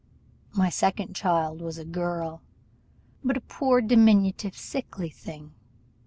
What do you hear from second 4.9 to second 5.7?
thing.